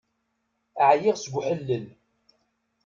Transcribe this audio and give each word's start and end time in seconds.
Ɛyiɣ 0.89 1.15
seg 1.19 1.33
uḥellel. 1.39 1.85